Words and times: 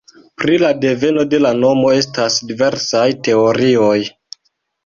Pri 0.43 0.55
la 0.61 0.69
deveno 0.85 1.25
de 1.33 1.39
la 1.47 1.51
nomo 1.59 1.91
estas 1.97 2.39
diversaj 2.53 3.07
teorioj. 3.29 3.97